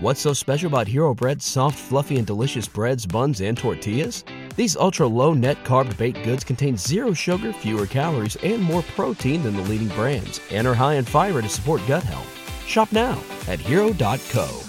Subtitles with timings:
[0.00, 4.22] What's so special about Hero Bread's soft, fluffy, and delicious breads, buns, and tortillas?
[4.54, 9.42] These ultra low net carb baked goods contain zero sugar, fewer calories, and more protein
[9.42, 12.28] than the leading brands, and are high in fiber to support gut health.
[12.64, 14.62] Shop now at hero.co.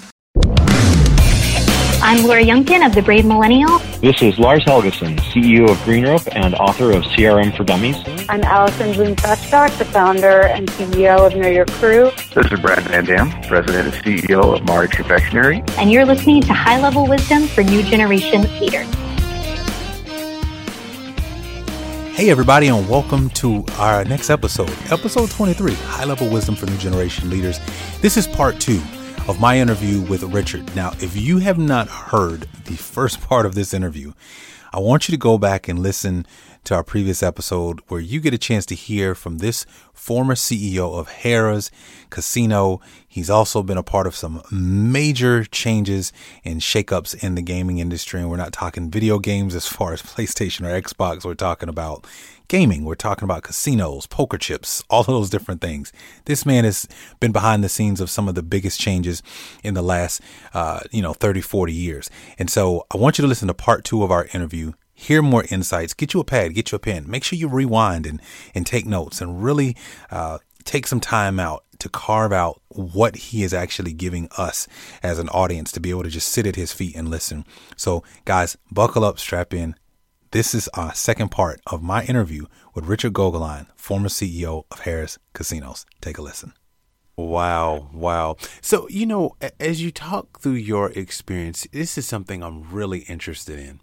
[2.02, 3.77] I'm Laura Youngkin of The Brave Millennial.
[4.02, 7.98] This is Lars Helgeson, CEO of GreenRope and author of CRM for Dummies.
[8.30, 12.12] I'm Allison Bloom Feshbach, the founder and CEO of Know Your Crew.
[12.36, 15.63] This is Brad Van Dam, President and CEO of Mari Confectionery.
[15.80, 18.85] And you're listening to High Level Wisdom for New Generation Leaders.
[22.16, 26.77] Hey, everybody, and welcome to our next episode, episode 23 High Level Wisdom for New
[26.77, 27.59] Generation Leaders.
[27.99, 28.80] This is part two
[29.27, 30.76] of my interview with Richard.
[30.76, 34.13] Now, if you have not heard the first part of this interview,
[34.71, 36.27] I want you to go back and listen
[36.70, 41.00] to our previous episode where you get a chance to hear from this former CEO
[41.00, 41.72] of Harrah's
[42.12, 42.80] Casino.
[43.08, 46.13] He's also been a part of some major changes
[46.46, 48.22] and shakeups in the gaming industry.
[48.22, 51.26] And we're not talking video games as far as PlayStation or Xbox.
[51.26, 52.05] We're talking about
[52.49, 52.86] gaming.
[52.86, 55.91] We're talking about casinos, poker chips, all of those different things.
[56.26, 56.88] This man has
[57.20, 59.24] been behind the scenes of some of the biggest changes
[59.63, 60.21] in the last,
[60.54, 62.12] uh, you know, 30, 40 years.
[62.38, 65.46] And so I want you to listen to part two of our interview hear more
[65.50, 67.09] insights, get you a pad, get you a pen.
[67.09, 68.22] Make sure you rewind and,
[68.53, 69.75] and take notes and really
[70.12, 74.68] uh, take some time out to carve out what he is actually giving us
[75.02, 77.46] as an audience to be able to just sit at his feet and listen.
[77.78, 79.75] So, guys, buckle up, strap in.
[80.31, 85.18] This is our second part of my interview with Richard Goeglein, former CEO of Harrah's
[85.34, 85.86] Casinos.
[86.02, 86.53] Take a listen.
[87.16, 88.36] Wow, wow.
[88.62, 93.59] So, you know, as you talk through your experience, this is something I'm really interested
[93.59, 93.80] in.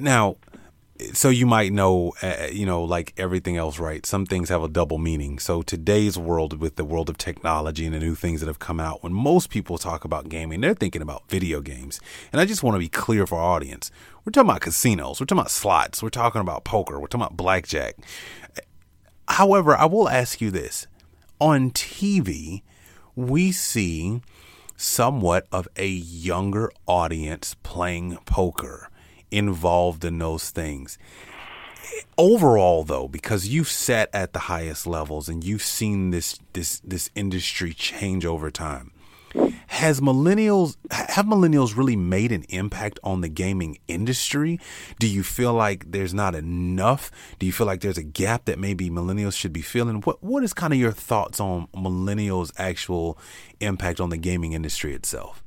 [0.00, 0.36] Now,
[1.12, 4.06] so you might know, uh, you know, like everything else, right?
[4.06, 5.38] Some things have a double meaning.
[5.38, 8.78] So today's world, with the world of technology and the new things that have come
[8.78, 12.00] out, when most people talk about gaming, they're thinking about video games.
[12.32, 13.90] And I just want to be clear for our audience:
[14.24, 17.36] we're talking about casinos, we're talking about slots, we're talking about poker, we're talking about
[17.36, 17.96] blackjack.
[19.28, 20.86] However, I will ask you this:
[21.40, 22.62] on TV,
[23.16, 24.22] we see
[24.76, 28.90] somewhat of a younger audience playing poker
[29.34, 30.98] involved in those things.
[32.16, 37.10] Overall, though, because you've sat at the highest levels and you've seen this this this
[37.14, 38.92] industry change over time,
[39.66, 44.60] has millennials have millennials really made an impact on the gaming industry?
[44.98, 47.10] Do you feel like there's not enough?
[47.38, 50.00] Do you feel like there's a gap that maybe millennials should be filling?
[50.02, 53.18] What what is kind of your thoughts on millennials' actual
[53.60, 55.42] impact on the gaming industry itself?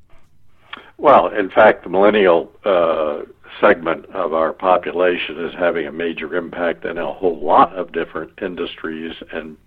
[0.97, 3.21] Well, in fact, the millennial uh,
[3.61, 8.31] segment of our population is having a major impact in a whole lot of different
[8.41, 9.57] industries and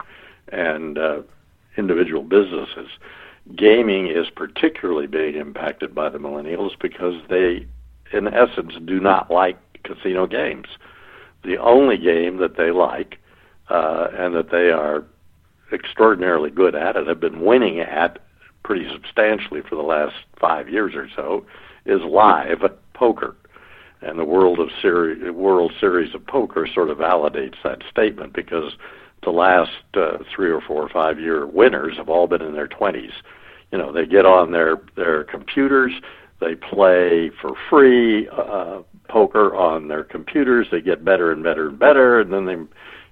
[0.52, 1.22] and uh,
[1.76, 2.88] individual businesses.
[3.56, 7.66] Gaming is particularly being impacted by the millennials because they,
[8.12, 10.66] in essence, do not like casino games.
[11.44, 13.18] The only game that they like
[13.68, 15.04] uh, and that they are
[15.72, 18.18] extraordinarily good at and have been winning at
[18.64, 21.46] pretty substantially for the last five years or so
[21.86, 22.62] is live
[22.92, 23.36] poker
[24.02, 28.72] and the world of series, World Series of Poker sort of validates that statement because
[29.22, 32.68] the last uh, three or four or five year winners have all been in their
[32.68, 33.12] 20s.
[33.72, 35.92] You know, they get on their their computers,
[36.40, 40.66] they play for free uh, poker on their computers.
[40.70, 42.56] They get better and better and better, and then they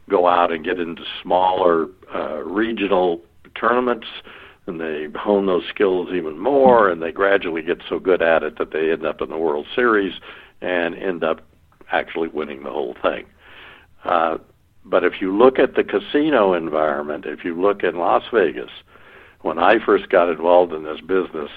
[0.09, 3.21] go out and get into smaller uh, regional
[3.54, 4.06] tournaments
[4.66, 8.56] and they hone those skills even more and they gradually get so good at it
[8.59, 10.12] that they end up in the World Series
[10.61, 11.41] and end up
[11.91, 13.27] actually winning the whole thing.
[14.05, 14.39] Uh,
[14.85, 18.71] but if you look at the casino environment, if you look in Las Vegas,
[19.43, 21.51] when I first got involved in this business,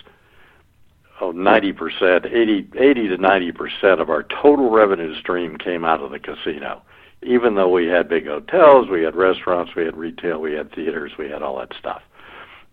[1.22, 6.20] oh, 90%, 80, 80 to 90% of our total revenue stream came out of the
[6.20, 6.82] casino.
[7.24, 11.12] Even though we had big hotels, we had restaurants, we had retail, we had theaters,
[11.18, 12.02] we had all that stuff.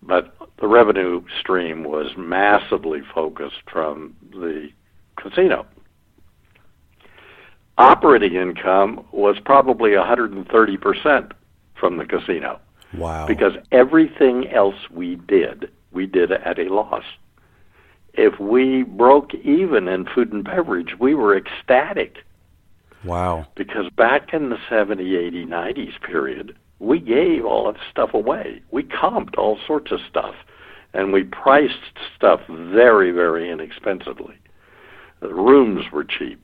[0.01, 4.69] But the revenue stream was massively focused from the
[5.17, 5.65] casino
[7.79, 11.31] operating income was probably 130%
[11.79, 12.59] from the casino.
[12.93, 13.25] Wow.
[13.25, 17.03] Because everything else we did, we did at a loss.
[18.13, 22.17] If we broke even in food and beverage, we were ecstatic.
[23.05, 23.47] Wow.
[23.55, 28.61] Because back in the 70, 80, 90s period, we gave all of stuff away.
[28.71, 30.35] We comped all sorts of stuff.
[30.93, 34.35] And we priced stuff very, very inexpensively.
[35.21, 36.41] The rooms were cheap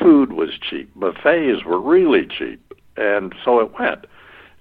[0.00, 0.90] food was cheap.
[0.96, 4.06] Buffets were really cheap, and so it went.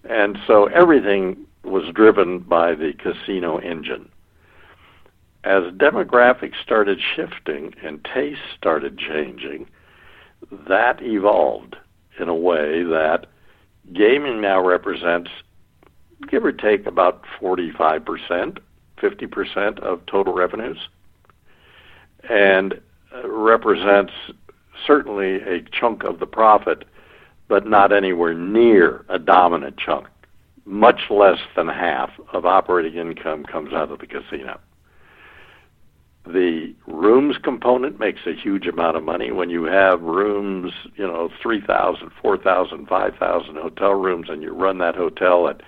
[0.10, 4.10] And so everything was driven by the casino engine.
[5.44, 9.68] as demographics started shifting and tastes started changing,
[10.68, 11.76] that evolved
[12.20, 13.26] in a way that
[13.92, 15.30] gaming now represents,
[16.30, 18.58] give or take, about 45%,
[19.02, 20.78] 50% of total revenues,
[22.30, 22.80] and
[23.14, 24.14] uh, represents
[24.86, 26.86] certainly a chunk of the profit,
[27.48, 30.08] but not anywhere near a dominant chunk.
[30.66, 34.60] Much less than half of operating income comes out of the casino.
[36.26, 39.32] The rooms component makes a huge amount of money.
[39.32, 44.96] When you have rooms, you know, 3,000, 4,000, 5,000 hotel rooms, and you run that
[44.96, 45.62] hotel at,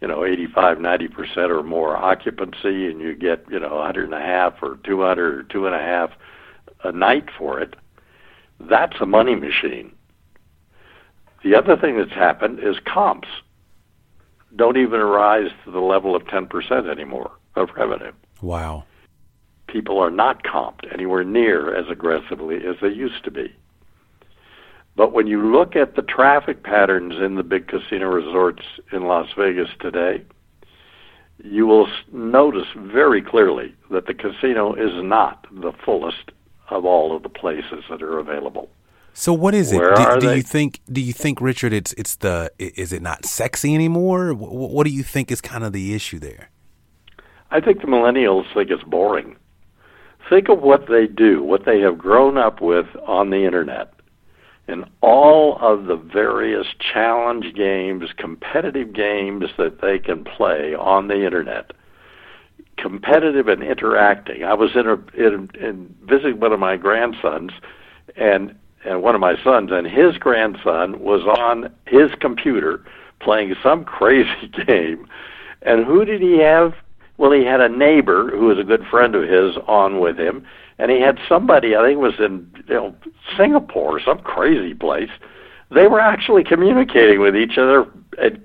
[0.00, 4.20] you know, 85, 90% or more occupancy, and you get, you know, 100 and a
[4.20, 6.10] half or 200 or two and a half
[6.84, 7.76] a night for it,
[8.60, 9.92] that's a money machine.
[11.44, 13.28] The other thing that's happened is comps
[14.56, 18.12] don't even rise to the level of 10% anymore of revenue.
[18.40, 18.84] Wow
[19.68, 23.54] people are not comped anywhere near as aggressively as they used to be.
[24.96, 29.28] But when you look at the traffic patterns in the big casino resorts in Las
[29.38, 30.24] Vegas today,
[31.44, 36.32] you will notice very clearly that the casino is not the fullest
[36.70, 38.68] of all of the places that are available.
[39.14, 39.78] So what is it?
[39.80, 40.80] do, do you think?
[40.90, 41.72] Do you think, Richard?
[41.72, 44.32] It's it's the is it not sexy anymore?
[44.32, 46.50] What, what do you think is kind of the issue there?
[47.50, 49.36] I think the millennials think it's boring
[50.28, 53.92] think of what they do, what they have grown up with on the internet,
[54.66, 61.24] and all of the various challenge games, competitive games that they can play on the
[61.24, 61.72] internet.
[62.80, 64.44] Competitive and interacting.
[64.44, 67.52] I was in, a, in, in visiting one of my grandsons,
[68.16, 68.54] and
[68.84, 72.84] and one of my sons, and his grandson was on his computer
[73.20, 75.08] playing some crazy game.
[75.62, 76.74] And who did he have
[77.18, 80.46] well, he had a neighbor who was a good friend of his on with him,
[80.78, 82.94] and he had somebody, I think was in you know
[83.36, 85.10] Singapore, some crazy place.
[85.70, 87.90] They were actually communicating with each other
[88.22, 88.40] and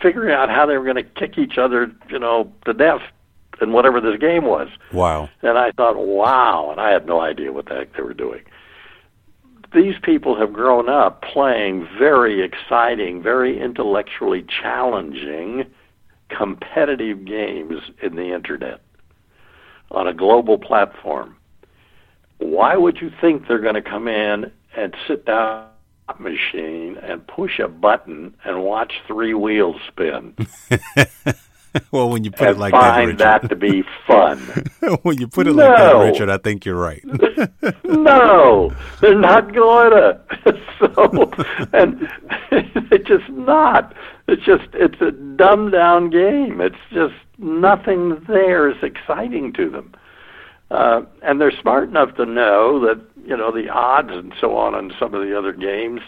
[0.00, 3.02] figuring out how they were going to kick each other, you know, to death
[3.62, 4.68] in whatever this game was.
[4.92, 5.30] Wow.
[5.42, 8.42] And I thought, wow, and I had no idea what the heck they were doing.
[9.74, 15.64] These people have grown up playing very exciting, very intellectually challenging
[16.28, 18.80] competitive games in the internet
[19.92, 21.36] on a global platform,
[22.38, 25.68] why would you think they're going to come in and sit down
[26.08, 30.34] a machine and push a button and watch three wheels spin?
[31.90, 33.02] well, when you put it like that, Richard.
[33.02, 34.38] I find that, that to be fun.
[35.02, 35.66] when you put it no.
[35.66, 37.02] like that, Richard, I think you're right.
[37.84, 40.20] no, they're not going to.
[40.78, 41.32] so,
[41.72, 42.08] and
[42.50, 43.94] it's just not.
[44.28, 46.60] It's just it's a dumbed down game.
[46.60, 49.94] It's just nothing there is exciting to them.
[50.70, 54.74] Uh, and they're smart enough to know that you know the odds and so on
[54.74, 56.00] on some of the other games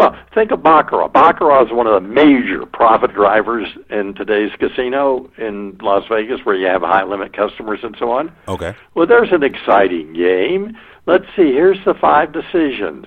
[0.00, 1.08] well, think of Baccarat.
[1.08, 6.56] Baccarat is one of the major profit drivers in today's casino in Las Vegas, where
[6.56, 8.32] you have high limit customers and so on.
[8.48, 8.74] Okay.
[8.94, 10.74] Well, there's an exciting game.
[11.04, 11.52] Let's see.
[11.52, 13.04] Here's the five decisions.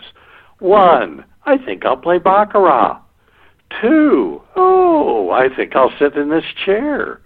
[0.60, 3.02] One, I think I'll play Baccarat.
[3.82, 7.22] Two, oh, I think I'll sit in this chair.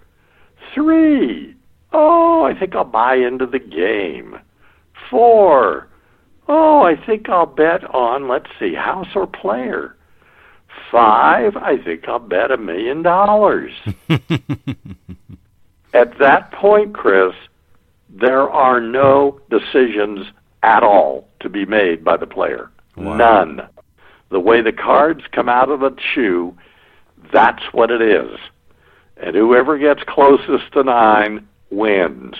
[0.74, 1.54] Three,
[1.92, 4.38] oh, I think I'll buy into the game.
[5.10, 5.88] Four,
[6.48, 9.94] Oh, I think I'll bet on, let's see, house or player.
[10.90, 13.72] Five, I think I'll bet a million dollars.
[15.94, 17.34] At that point, Chris,
[18.08, 20.26] there are no decisions
[20.62, 22.70] at all to be made by the player.
[22.96, 23.16] Wow.
[23.16, 23.68] None.
[24.30, 26.56] The way the cards come out of the shoe,
[27.32, 28.38] that's what it is.
[29.16, 32.34] And whoever gets closest to nine wins.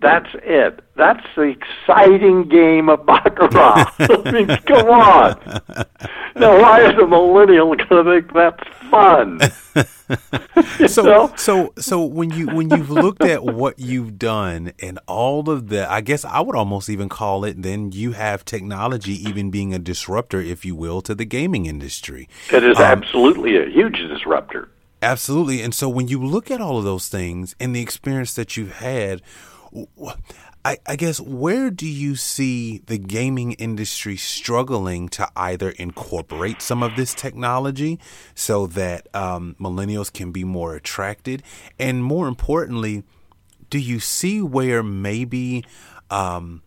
[0.00, 0.80] That's it.
[0.94, 3.94] That's the exciting game of baccarat.
[3.98, 5.60] I mean, come on.
[6.36, 9.40] Now, why is a millennial going to think that's fun?
[10.88, 11.32] so, know?
[11.36, 15.90] so, so when you when you've looked at what you've done and all of the,
[15.90, 17.60] I guess I would almost even call it.
[17.62, 22.28] Then you have technology even being a disruptor, if you will, to the gaming industry.
[22.52, 24.68] It is um, absolutely a huge disruptor.
[25.02, 25.62] Absolutely.
[25.62, 28.76] And so when you look at all of those things and the experience that you've
[28.76, 29.22] had
[30.64, 36.82] I, I, guess where do you see the gaming industry struggling to either incorporate some
[36.82, 37.98] of this technology
[38.34, 41.42] so that um, millennials can be more attracted,
[41.78, 43.04] and more importantly,
[43.70, 45.64] do you see where maybe
[46.10, 46.62] um,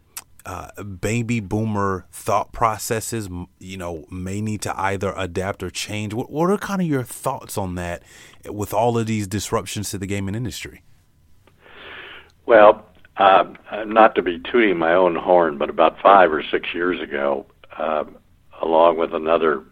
[0.46, 3.30] uh, baby boomer thought processes,
[3.60, 6.14] you know, may need to either adapt or change?
[6.14, 8.04] What, what are kind of your thoughts on that
[8.50, 10.84] with all of these disruptions to the gaming industry?
[12.46, 12.86] Well,
[13.22, 17.46] Uh, not to be tooting my own horn, but about five or six years ago,
[17.78, 18.04] uh,
[18.64, 19.64] along with another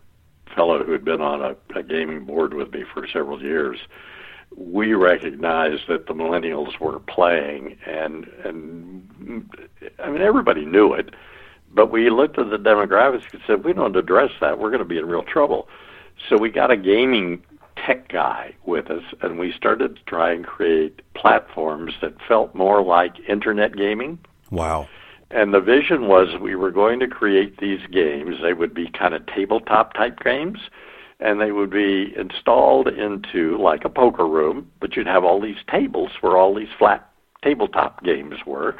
[0.55, 3.79] fellow who had been on a, a gaming board with me for several years,
[4.55, 9.49] we recognized that the millennials were playing, and and
[9.97, 11.15] I mean everybody knew it,
[11.73, 14.85] but we looked at the demographics and said, we don't address that, we're going to
[14.85, 15.67] be in real trouble.
[16.27, 17.43] So we got a gaming
[17.85, 22.83] tech guy with us, and we started to try and create platforms that felt more
[22.83, 24.19] like internet gaming.
[24.51, 24.87] Wow.
[25.31, 28.37] And the vision was we were going to create these games.
[28.41, 30.59] They would be kind of tabletop type games,
[31.19, 35.63] and they would be installed into like a poker room, but you'd have all these
[35.69, 37.09] tables where all these flat
[37.43, 38.75] tabletop games were.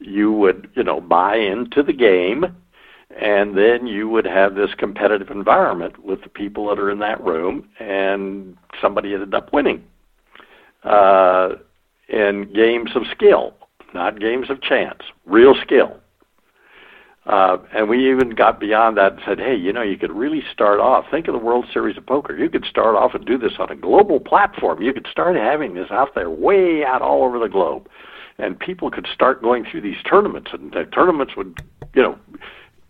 [0.00, 2.56] You would, you know, buy into the game
[3.20, 7.22] and then you would have this competitive environment with the people that are in that
[7.22, 9.82] room, and somebody ended up winning.
[10.82, 11.50] Uh,
[12.08, 13.54] in games of skill,
[13.94, 15.98] not games of chance, real skill.
[17.26, 20.42] Uh, and we even got beyond that and said, hey, you know, you could really
[20.52, 21.06] start off.
[21.10, 22.36] Think of the World Series of Poker.
[22.36, 24.82] You could start off and do this on a global platform.
[24.82, 27.88] You could start having this out there, way out all over the globe,
[28.36, 31.62] and people could start going through these tournaments, and the tournaments would,
[31.94, 32.18] you know,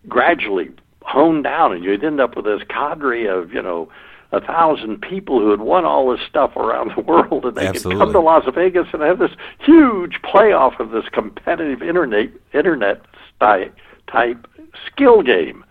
[0.08, 0.70] gradually
[1.02, 3.88] honed down, and you'd end up with this cadre of you know
[4.32, 7.99] a thousand people who had won all this stuff around the world, and they Absolutely.
[7.99, 13.02] could come to Las Vegas and have this huge playoff of this competitive internet internet
[13.40, 13.75] type
[14.11, 14.46] type
[14.87, 15.64] skill game.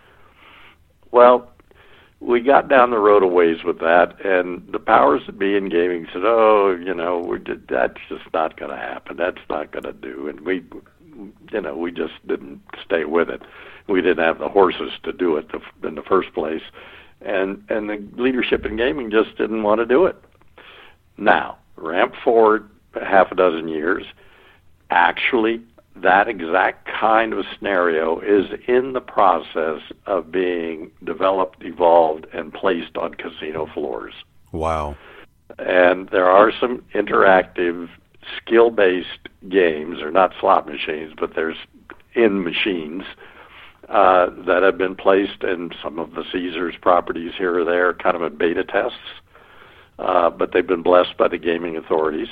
[1.12, 1.50] Well,
[2.20, 5.70] we got down the road a ways with that, and the powers that be in
[5.70, 9.18] gaming said, "Oh, you know, we did, that's just not going to happen.
[9.18, 10.64] That's not going to do." And we,
[11.52, 13.42] you know, we just didn't stay with it.
[13.88, 15.50] We didn't have the horses to do it
[15.84, 16.64] in the first place,
[17.22, 20.16] and and the leadership in gaming just didn't want to do it.
[21.18, 24.06] Now, ramp forward half a dozen years,
[24.90, 25.62] actually
[25.96, 32.98] that exact kind of scenario is in the process of being developed, evolved, and placed
[32.98, 34.14] on casino floors.
[34.52, 34.98] Wow.
[35.60, 37.90] And there are some interactive,
[38.38, 41.58] skill based games, or not slot machines, but there's
[42.16, 43.04] in machines
[43.90, 48.16] uh, that have been placed in some of the Caesars properties here or there, kind
[48.16, 48.98] of in beta tests.
[50.00, 52.30] Uh, but they've been blessed by the gaming authorities,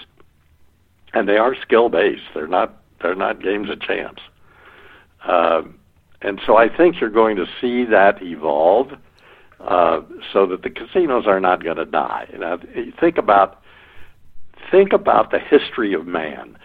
[1.13, 2.24] and they are skill based.
[2.33, 4.19] They're not they're not games of chance.
[5.24, 5.62] Uh,
[6.21, 8.91] and so I think you're going to see that evolve
[9.60, 10.01] uh,
[10.33, 12.27] so that the casinos are not going to die.
[12.38, 12.60] Now,
[13.00, 13.62] think about
[14.71, 16.57] think about the history of man.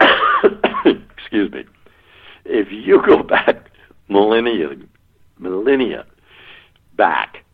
[0.00, 1.64] Excuse me.
[2.44, 3.70] If you go back
[4.08, 4.70] millennia
[5.38, 6.06] millennia
[6.96, 7.44] back,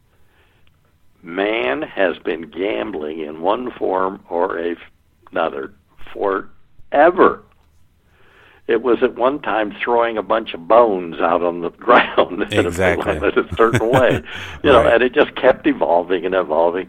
[1.22, 4.76] man has been gambling in one form or a,
[5.30, 5.72] another
[6.12, 7.42] forever
[8.68, 13.16] it was at one time throwing a bunch of bones out on the ground exactly.
[13.16, 14.22] in a certain way.
[14.62, 14.94] You know, right.
[14.94, 16.87] and it just kept evolving and evolving.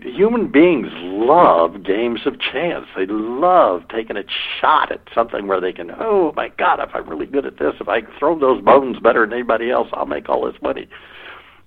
[0.00, 2.86] Human beings love games of chance.
[2.96, 4.24] They love taking a
[4.60, 7.74] shot at something where they can, oh my God, if I'm really good at this,
[7.80, 10.88] if I throw those bones better than anybody else, I'll make all this money.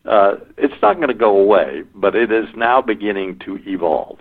[0.06, 4.20] Uh, it's not going to go away, but it is now beginning to evolve.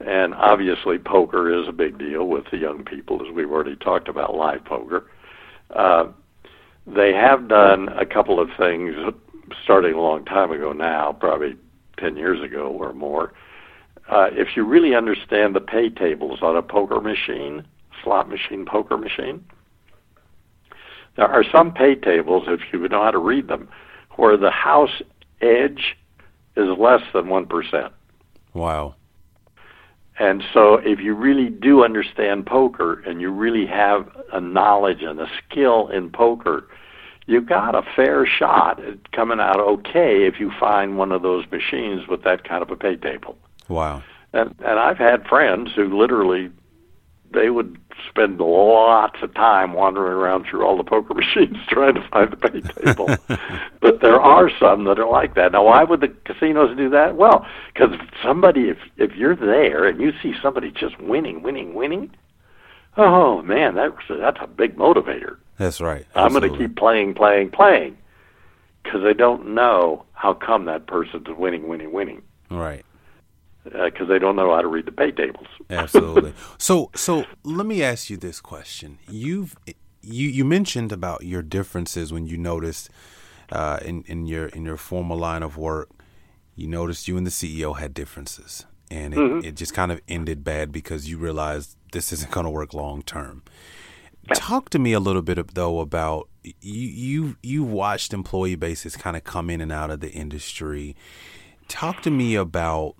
[0.00, 4.08] And obviously, poker is a big deal with the young people, as we've already talked
[4.08, 5.10] about live poker.
[5.74, 6.06] Uh,
[6.86, 8.94] they have done a couple of things
[9.64, 11.56] starting a long time ago now, probably
[12.00, 13.32] 10 years ago or more.
[14.08, 17.64] Uh, if you really understand the pay tables on a poker machine,
[18.02, 19.44] slot machine, poker machine,
[21.16, 23.68] there are some pay tables, if you know how to read them,
[24.16, 25.02] where the house
[25.40, 25.96] edge
[26.56, 27.90] is less than 1%.
[28.54, 28.94] Wow.
[30.18, 35.18] And so, if you really do understand poker and you really have a knowledge and
[35.18, 36.68] a skill in poker,
[37.30, 41.44] you got a fair shot at coming out okay if you find one of those
[41.52, 43.38] machines with that kind of a pay table.
[43.68, 44.02] Wow.
[44.32, 46.50] And and I've had friends who literally
[47.32, 52.08] they would spend lots of time wandering around through all the poker machines trying to
[52.08, 53.08] find the pay table.
[53.80, 55.52] but there are some that are like that.
[55.52, 57.14] Now, why would the casinos do that?
[57.14, 62.10] Well, because somebody, if if you're there and you see somebody just winning, winning, winning,
[62.96, 65.36] oh man, that's that's a big motivator.
[65.58, 66.06] That's right.
[66.14, 67.98] I'm going to keep playing, playing, playing,
[68.82, 72.82] because they don't know how come that person's winning, winning, winning Right.
[73.64, 75.46] because they don't know how to read the pay tables.
[75.70, 76.32] Absolutely.
[76.58, 78.98] so so let me ask you this question.
[79.08, 79.54] You've
[80.02, 82.88] you you mentioned about your differences when you noticed
[83.52, 85.90] uh, in in your in your former line of work,
[86.56, 89.44] you noticed you and the CEO had differences, and it, Mhm.
[89.44, 93.02] it just kind of ended bad because you realized this isn't going to work long
[93.02, 93.42] term.
[94.34, 99.16] Talk to me a little bit though about you you you watched employee bases kind
[99.16, 100.94] of come in and out of the industry.
[101.68, 102.94] Talk to me about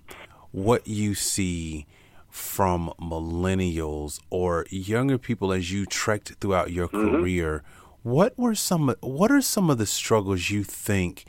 [0.51, 1.85] what you see
[2.29, 7.17] from millennials or younger people as you trekked throughout your mm-hmm.
[7.17, 7.63] career.
[8.03, 11.25] What were some what are some of the struggles you think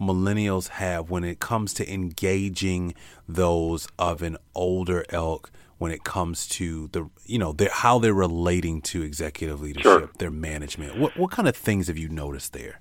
[0.00, 2.94] millennials have when it comes to engaging
[3.28, 5.50] those of an older elk
[5.80, 10.10] when it comes to the you know their, how they're relating to executive leadership, sure.
[10.18, 10.98] their management.
[10.98, 12.80] What what kind of things have you noticed there?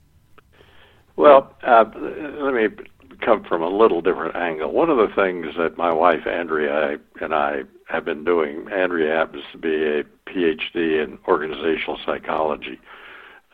[1.15, 2.67] Well, uh, let me
[3.25, 4.73] come from a little different angle.
[4.73, 8.67] One of the things that my wife Andrea and I have been doing.
[8.69, 12.79] Andrea happens to be a PhD in organizational psychology.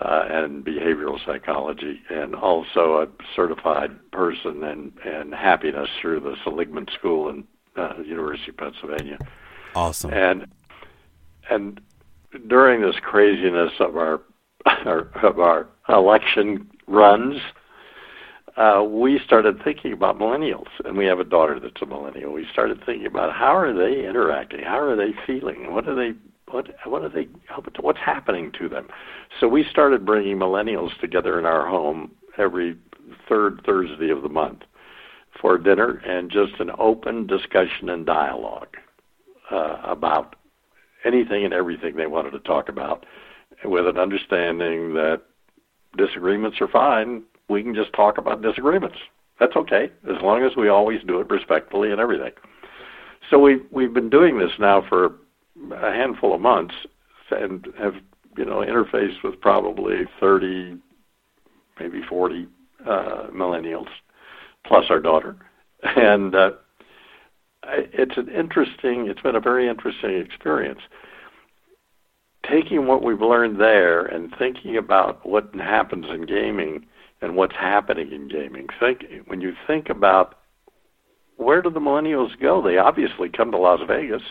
[0.02, 6.86] Uh, and behavioral psychology, and also a certified person in, in happiness through the Seligman
[7.00, 7.46] School in
[7.77, 9.17] uh, University of Pennsylvania.
[9.75, 10.13] Awesome.
[10.13, 10.48] And
[11.50, 11.82] and
[12.48, 14.22] during this craziness of our,
[14.65, 17.39] our of our election runs,
[18.58, 22.32] uh, we started thinking about millennials, and we have a daughter that's a millennial.
[22.32, 26.17] We started thinking about how are they interacting, how are they feeling, what are they,
[26.50, 27.27] what what are they,
[27.79, 28.88] what's happening to them.
[29.39, 32.77] So we started bringing millennials together in our home every
[33.27, 34.63] third Thursday of the month
[35.46, 38.78] for dinner and just an open discussion and dialogue
[39.52, 40.36] uh, about
[41.06, 43.06] anything and everything they wanted to talk about,
[43.64, 45.22] with an understanding that
[46.00, 47.22] disagreements are fine.
[47.48, 48.96] We can just talk about disagreements.
[49.40, 52.32] That's okay, as long as we always do it respectfully and everything.
[53.30, 55.18] So we we've been doing this now for
[55.72, 56.74] a handful of months,
[57.30, 57.94] and have
[58.36, 60.80] you know interfaced with probably 30,
[61.80, 62.48] maybe 40
[62.88, 63.90] uh, millennials
[64.67, 65.36] plus our daughter,
[65.84, 66.51] and uh,
[67.63, 69.07] it's an interesting.
[69.07, 70.81] It's been a very interesting experience.
[72.50, 76.86] Taking what we've learned there and thinking about what happens in gaming
[77.21, 78.67] and what's happening in gaming.
[78.80, 80.36] Think when you think about
[81.38, 82.62] where do the millennials go?
[82.62, 84.21] They obviously come to Las Vegas.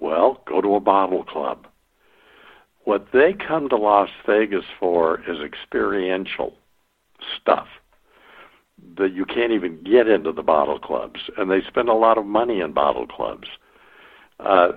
[0.00, 1.66] Well, go to a bottle club.
[2.84, 6.54] What they come to Las Vegas for is experiential
[7.40, 7.66] stuff
[8.96, 12.26] that you can't even get into the bottle clubs, and they spend a lot of
[12.26, 13.48] money in bottle clubs.
[14.40, 14.68] Uh,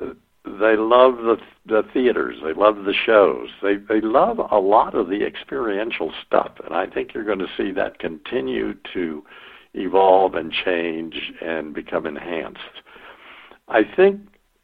[0.43, 2.37] they love the the theaters.
[2.43, 3.49] They love the shows.
[3.61, 7.47] They they love a lot of the experiential stuff, and I think you're going to
[7.57, 9.23] see that continue to
[9.73, 12.59] evolve and change and become enhanced.
[13.67, 14.19] I think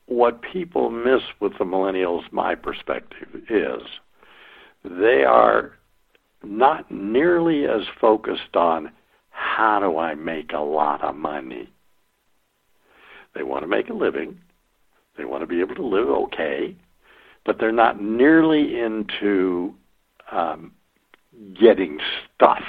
[0.08, 3.82] what people miss with the millennials, my perspective, is
[4.84, 5.74] they are
[6.44, 8.92] not nearly as focused on
[9.38, 11.70] how do I make a lot of money?
[13.36, 14.40] They want to make a living.
[15.16, 16.76] They want to be able to live okay,
[17.46, 19.76] but they're not nearly into
[20.32, 20.72] um,
[21.60, 22.00] getting
[22.36, 22.64] stuff.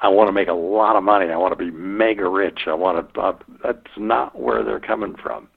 [0.00, 1.26] I want to make a lot of money.
[1.30, 2.60] I want to be mega rich.
[2.66, 3.20] I want to.
[3.20, 5.48] Uh, that's not where they're coming from.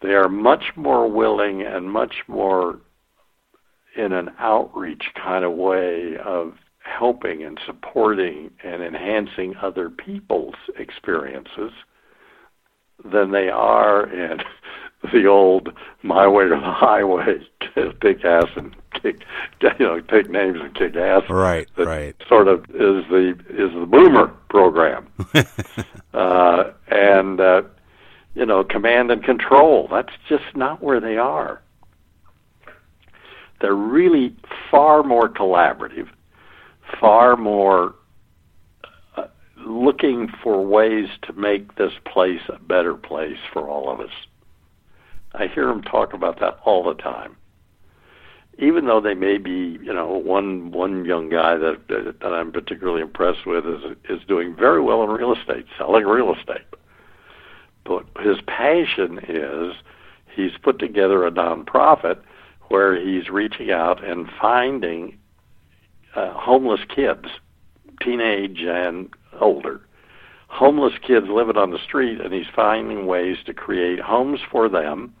[0.00, 2.78] They are much more willing and much more
[3.96, 6.54] in an outreach kind of way of
[6.86, 11.72] helping and supporting and enhancing other people's experiences
[13.04, 14.38] than they are in
[15.12, 15.72] the old
[16.02, 17.38] my way or the highway
[18.00, 19.22] kick ass and kick
[19.60, 21.22] you know take names and kick ass.
[21.28, 22.16] Right right.
[22.28, 25.08] sort of is the is the boomer program.
[26.14, 27.60] Uh and uh
[28.34, 31.60] you know command and control that's just not where they are.
[33.60, 34.34] They're really
[34.70, 36.08] far more collaborative
[37.00, 37.94] far more
[39.16, 39.24] uh,
[39.56, 44.10] looking for ways to make this place a better place for all of us.
[45.34, 47.36] I hear them talk about that all the time.
[48.58, 53.02] Even though they may be, you know, one one young guy that that I'm particularly
[53.02, 56.66] impressed with is is doing very well in real estate, selling real estate.
[57.84, 59.74] But his passion is
[60.34, 62.20] he's put together a nonprofit
[62.68, 65.18] where he's reaching out and finding
[66.16, 67.26] uh, homeless kids,
[68.02, 69.08] teenage and
[69.40, 69.80] older,
[70.48, 75.14] homeless kids living on the street, and he's finding ways to create homes for them,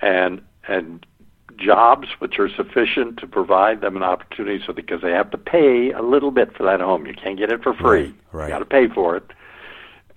[0.00, 1.04] and and
[1.58, 5.90] jobs which are sufficient to provide them an opportunity so because they have to pay
[5.90, 7.06] a little bit for that home.
[7.06, 8.04] You can't get it for free.
[8.04, 8.14] Right.
[8.32, 8.46] right.
[8.46, 9.32] You got to pay for it.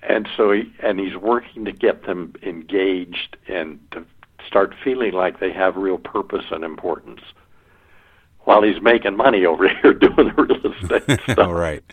[0.02, 4.06] And so he and he's working to get them engaged and to
[4.45, 7.21] start feeling like they have real purpose and importance
[8.49, 11.51] while he's making money over here doing the real estate stuff.
[11.51, 11.83] right.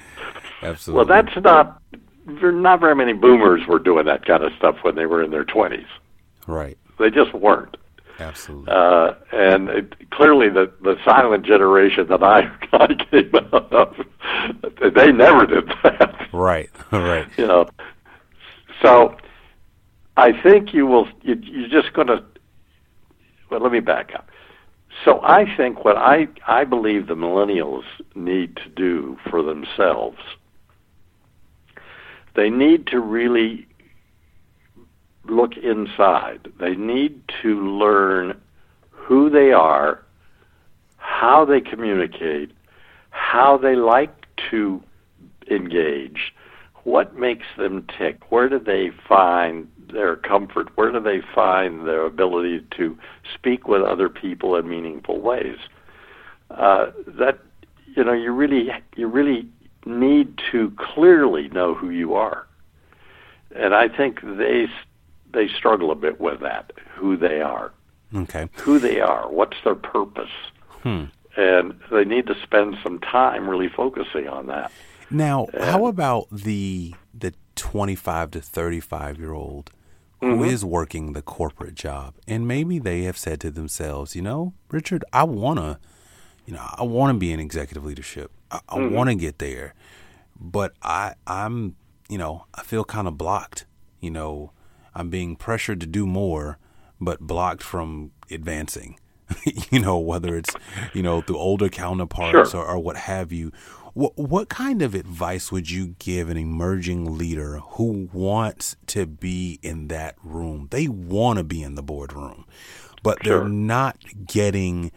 [0.62, 0.96] Absolutely.
[0.96, 1.82] Well, that's not
[2.26, 5.44] not very many boomers were doing that kind of stuff when they were in their
[5.44, 5.84] 20s.
[6.46, 6.78] Right.
[6.98, 7.76] They just weren't.
[8.18, 8.72] Absolutely.
[8.72, 13.94] Uh, and it, clearly, the the silent generation that I, I came out of,
[14.94, 16.28] they never did that.
[16.32, 16.70] Right.
[16.90, 17.28] Right.
[17.36, 17.68] You know,
[18.82, 19.14] so
[20.16, 21.06] I think you will.
[21.20, 22.24] You, you're just going to.
[23.50, 24.30] Well, let me back up.
[25.04, 30.18] So I think what I I believe the millennials need to do for themselves.
[32.34, 33.66] They need to really
[35.24, 36.48] look inside.
[36.60, 38.40] They need to learn
[38.90, 40.04] who they are,
[40.96, 42.52] how they communicate,
[43.10, 44.82] how they like to
[45.50, 46.34] engage,
[46.84, 52.04] what makes them tick, where do they find their comfort, where do they find their
[52.04, 52.98] ability to
[53.34, 55.58] speak with other people in meaningful ways.
[56.50, 57.38] Uh, that
[57.94, 59.48] you know, you really you really
[59.84, 62.46] need to clearly know who you are,
[63.54, 64.66] and I think they
[65.32, 67.72] they struggle a bit with that, who they are.
[68.14, 68.48] Okay.
[68.58, 70.30] Who they are, what's their purpose.
[70.82, 71.04] Hmm.
[71.36, 74.72] And they need to spend some time really focusing on that.
[75.10, 79.70] Now, and, how about the the 25 to 35 year old
[80.20, 80.44] who mm-hmm.
[80.44, 85.04] is working the corporate job and maybe they have said to themselves, you know, Richard,
[85.12, 85.78] I want to
[86.46, 88.30] you know, I want to be in executive leadership.
[88.50, 88.94] I, I mm-hmm.
[88.94, 89.74] want to get there.
[90.38, 91.76] But I I'm,
[92.08, 93.66] you know, I feel kind of blocked,
[94.00, 94.52] you know,
[94.94, 96.58] I'm being pressured to do more,
[97.00, 98.98] but blocked from advancing.
[99.70, 100.54] you know, whether it's
[100.94, 102.60] you know through older counterparts sure.
[102.60, 103.50] or, or, what have you.
[103.96, 109.58] What what kind of advice would you give an emerging leader who wants to be
[109.62, 110.68] in that room?
[110.70, 112.44] They want to be in the boardroom,
[113.02, 113.38] but sure.
[113.38, 114.92] they're not getting,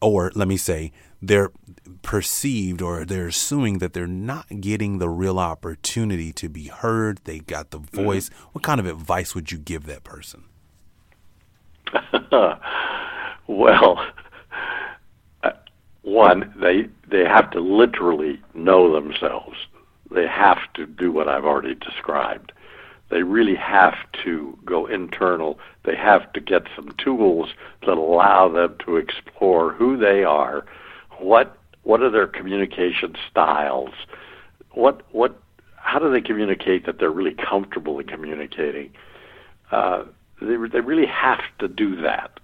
[0.00, 0.90] or let me say,
[1.22, 1.52] they're
[2.02, 7.20] perceived or they're assuming that they're not getting the real opportunity to be heard.
[7.22, 8.04] They got the mm-hmm.
[8.04, 8.30] voice.
[8.30, 8.48] Mm-hmm.
[8.50, 10.42] What kind of advice would you give that person?
[13.46, 14.04] well,
[15.44, 15.52] uh,
[16.02, 19.56] one, they they have to literally know themselves.
[20.10, 22.52] They have to do what I've already described.
[23.10, 25.58] They really have to go internal.
[25.84, 27.50] They have to get some tools
[27.86, 30.64] that allow them to explore who they are
[31.20, 33.90] what what are their communication styles?
[34.72, 35.38] What what
[35.76, 38.92] how do they communicate that they're really comfortable in communicating?
[39.70, 40.04] Uh,
[40.40, 42.40] they they really have to do that,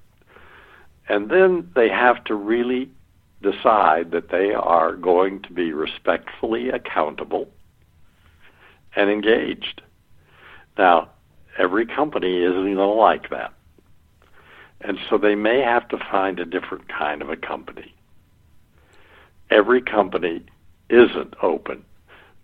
[1.09, 2.91] and then they have to really
[3.43, 7.49] decide that they are going to be respectfully accountable
[8.95, 9.83] and engaged.
[10.79, 11.11] Now,
[11.59, 13.53] every company isn't going to like that.
[14.81, 17.95] And so they may have to find a different kind of a company
[19.51, 20.43] every company
[20.89, 21.85] isn't open.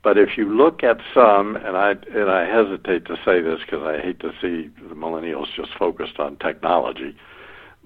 [0.02, 3.83] But if you look at some, and I and I hesitate to say this because
[3.83, 7.14] I hate to see the millennials just focused on technology,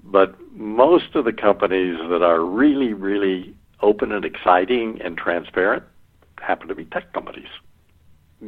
[0.03, 5.83] but most of the companies that are really, really open and exciting and transparent
[6.39, 7.49] happen to be tech companies.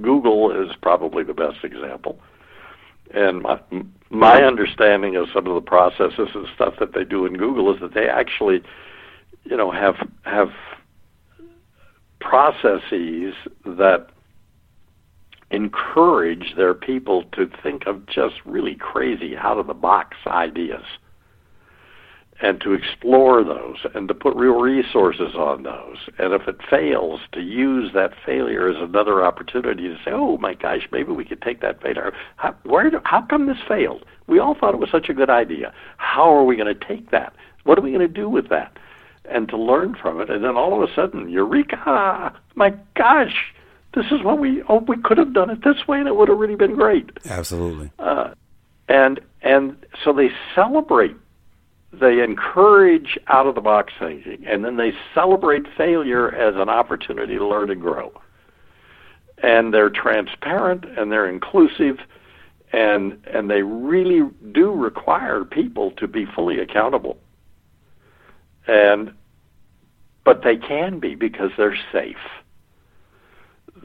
[0.02, 2.20] Google is probably the best example.
[3.14, 3.60] And my,
[4.10, 7.82] my understanding of some of the processes and stuff that they do in Google is
[7.82, 8.62] that they actually
[9.46, 10.50] you know have have
[12.20, 13.34] processes
[13.66, 14.08] that
[15.52, 20.84] encourage their people to think of just really crazy out of the box ideas
[22.42, 27.20] and to explore those and to put real resources on those and if it fails
[27.32, 31.42] to use that failure as another opportunity to say oh my gosh maybe we could
[31.42, 35.10] take that failure how, where how come this failed we all thought it was such
[35.10, 38.08] a good idea how are we going to take that what are we going to
[38.08, 38.78] do with that
[39.30, 40.30] and to learn from it.
[40.30, 42.34] And then all of a sudden, eureka!
[42.56, 43.54] My gosh,
[43.94, 46.30] this is what we oh we could have done it this way, and it would
[46.30, 47.10] have really been great.
[47.26, 47.92] Absolutely.
[48.00, 48.34] Uh,
[48.88, 51.16] and and so they celebrate.
[51.92, 57.38] They encourage out of the box thinking, and then they celebrate failure as an opportunity
[57.38, 58.12] to learn and grow.
[59.42, 61.98] And they're transparent and they're inclusive,
[62.72, 67.18] and and they really do require people to be fully accountable
[68.70, 69.14] and
[70.24, 72.16] but they can be because they're safe.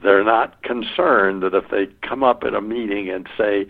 [0.03, 3.67] They're not concerned that if they come up in a meeting and say,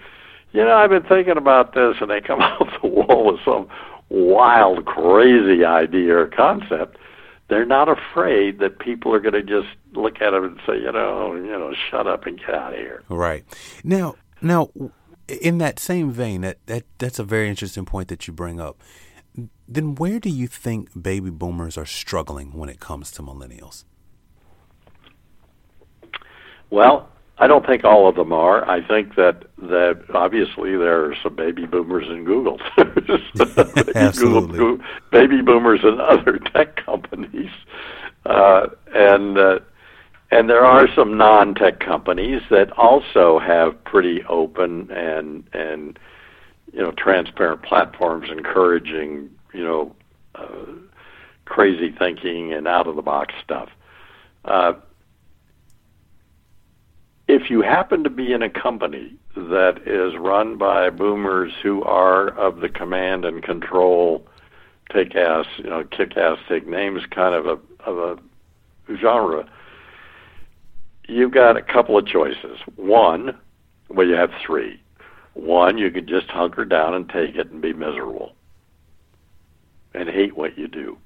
[0.53, 3.69] you know, I've been thinking about this, and they come off the wall with some
[4.15, 6.97] wild, crazy idea or concept,
[7.49, 10.93] they're not afraid that people are going to just look at them and say, you
[10.93, 13.03] know, you know, shut up and get out of here.
[13.09, 13.45] Right
[13.83, 14.71] now, now,
[15.29, 18.79] in that same vein, that, that that's a very interesting point that you bring up
[19.67, 23.85] then where do you think baby boomers are struggling when it comes to millennials?
[26.71, 28.69] Well, I don't think all of them are.
[28.69, 32.61] I think that that obviously there are some baby boomers in Google.
[33.95, 34.59] Absolutely.
[34.59, 37.51] Google, baby boomers in other tech companies.
[38.27, 39.59] Uh, and uh,
[40.31, 45.99] and there are some non-tech companies that also have pretty open and and
[46.73, 49.95] you know transparent platforms encouraging you know
[50.35, 50.67] uh,
[51.45, 53.69] crazy thinking and out of the box stuff.
[54.45, 54.73] Uh,
[57.35, 62.29] if you happen to be in a company that is run by boomers who are
[62.29, 64.25] of the command and control,
[64.93, 67.59] take ass, you know, kick ass, take names kind of a
[67.91, 69.45] of a genre,
[71.09, 72.61] you've got a couple of choices.
[72.77, 73.37] One,
[73.89, 74.81] well, you have three.
[75.33, 78.37] One, you could just hunker down and take it and be miserable
[79.93, 80.99] and hate what you do.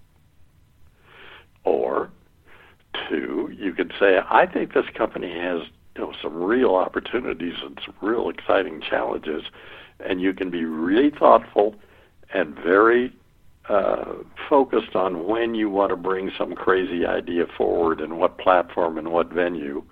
[1.65, 2.11] Or
[3.09, 5.63] two, you could say, I think this company has
[5.99, 9.43] you know some real opportunities and some real exciting challenges,
[10.01, 11.75] and you can be really thoughtful
[12.33, 13.13] and very
[13.69, 14.15] uh,
[14.49, 19.11] focused on when you want to bring some crazy idea forward and what platform and
[19.11, 19.83] what venue,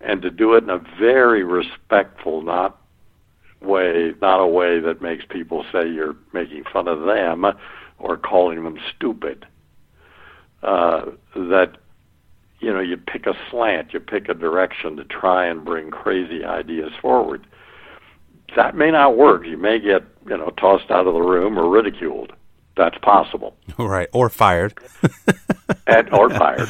[0.00, 2.80] and to do it in a very respectful, not
[3.60, 7.44] way, not a way that makes people say you're making fun of them
[7.98, 9.46] or calling them stupid.
[10.62, 11.76] Uh, that
[12.64, 16.44] you know you pick a slant, you pick a direction to try and bring crazy
[16.44, 17.46] ideas forward.
[18.56, 19.44] That may not work.
[19.46, 22.32] You may get you know tossed out of the room or ridiculed.
[22.76, 23.54] That's possible.
[23.78, 24.74] Right, or fired.
[25.86, 26.68] and or fired.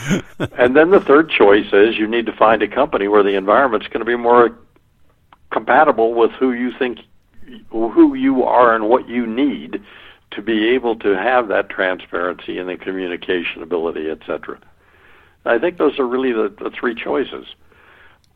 [0.59, 3.87] And then the third choice is you need to find a company where the environment's
[3.87, 4.59] going to be more
[5.51, 6.99] compatible with who you think
[7.71, 9.83] who you are and what you need
[10.33, 14.59] to be able to have that transparency and the communication ability, etc.
[15.45, 17.47] I think those are really the, the three choices.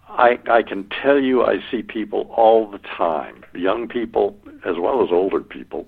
[0.09, 5.03] I, I can tell you I see people all the time, young people as well
[5.03, 5.87] as older people,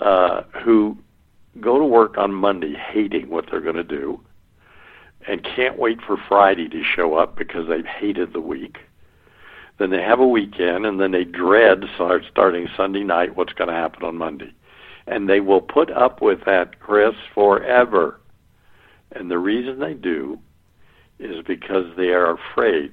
[0.00, 0.96] uh, who
[1.60, 4.20] go to work on Monday hating what they're going to do
[5.26, 8.78] and can't wait for Friday to show up because they've hated the week.
[9.78, 13.68] Then they have a weekend and then they dread start starting Sunday night what's going
[13.68, 14.52] to happen on Monday.
[15.06, 18.18] And they will put up with that, Chris, forever.
[19.12, 20.38] And the reason they do
[21.18, 22.92] is because they are afraid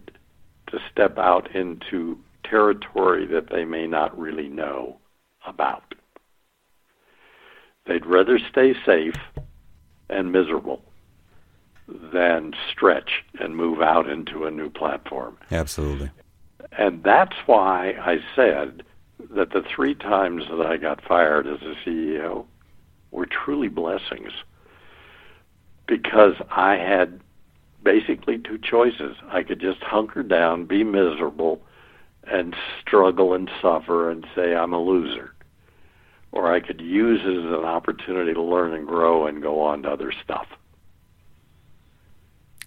[0.68, 4.98] to step out into territory that they may not really know
[5.46, 5.96] about.
[7.86, 9.18] They'd rather stay safe
[10.10, 10.84] and miserable
[11.88, 15.38] than stretch and move out into a new platform.
[15.52, 16.12] Absolutely.
[16.78, 18.84] And that's why I said
[19.32, 22.46] that the three times that I got fired as a CEO
[23.12, 24.32] were truly blessings
[25.88, 27.20] because I had
[27.84, 29.18] basically two choices.
[29.30, 31.62] I could just hunker down, be miserable,
[32.24, 35.34] and struggle and suffer and say I'm a loser.
[36.32, 39.84] Or I could use it as an opportunity to learn and grow and go on
[39.84, 40.48] to other stuff.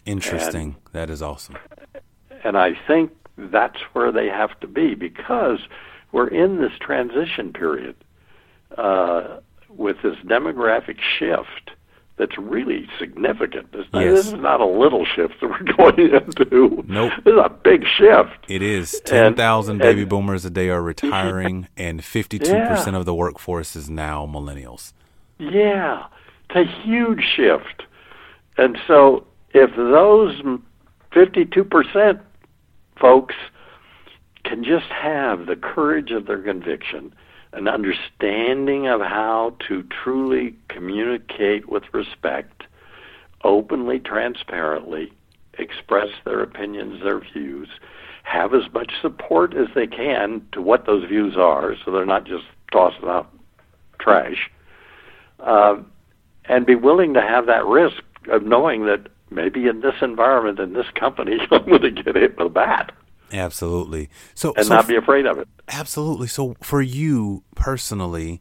[0.04, 0.76] Interesting.
[0.84, 1.56] And, that is awesome.
[2.44, 5.58] And I think that's where they have to be because
[6.12, 7.96] we're in this transition period
[8.78, 11.72] uh, with this demographic shift
[12.16, 13.72] that's really significant.
[13.72, 14.14] This, yes.
[14.14, 16.84] this is not a little shift that we're going into.
[16.86, 17.12] Nope.
[17.24, 18.46] This is a big shift.
[18.48, 19.00] It is.
[19.04, 22.96] 10,000 baby and, boomers a day are retiring, and 52% yeah.
[22.96, 24.92] of the workforce is now millennials.
[25.38, 26.06] Yeah.
[26.48, 27.82] It's a huge shift.
[28.56, 30.40] And so if those
[31.12, 32.20] 52%
[32.98, 33.34] folks
[34.44, 37.14] can just have the courage of their conviction–
[37.56, 42.64] an understanding of how to truly communicate with respect,
[43.44, 45.10] openly, transparently,
[45.58, 47.68] express their opinions, their views,
[48.24, 52.26] have as much support as they can to what those views are, so they're not
[52.26, 53.32] just tossing out
[53.98, 54.50] trash,
[55.40, 55.76] uh,
[56.44, 60.74] and be willing to have that risk of knowing that maybe in this environment, in
[60.74, 62.92] this company, I'm going to get hit with a bat.
[63.32, 64.08] Absolutely.
[64.34, 65.48] So and so not be afraid of it.
[65.68, 66.28] Absolutely.
[66.28, 68.40] So for you personally,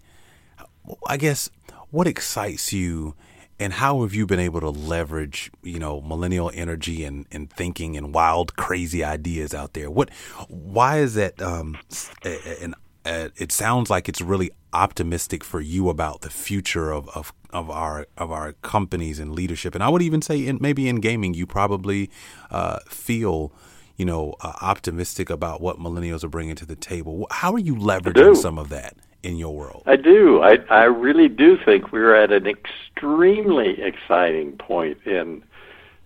[1.07, 1.49] I guess
[1.89, 3.15] what excites you
[3.59, 7.95] and how have you been able to leverage, you know, millennial energy and, and thinking
[7.95, 9.89] and wild, crazy ideas out there?
[9.89, 10.09] What,
[10.49, 11.41] why is that?
[11.41, 11.77] Um,
[12.23, 17.69] and it sounds like it's really optimistic for you about the future of, of, of
[17.69, 19.73] our of our companies and leadership.
[19.73, 22.09] And I would even say, in, maybe in gaming, you probably
[22.51, 23.53] uh, feel
[23.97, 27.27] you know, uh, optimistic about what millennials are bringing to the table.
[27.31, 29.83] How are you leveraging some of that in your world?
[29.85, 30.41] I do.
[30.41, 35.43] I I really do think we're at an extremely exciting point in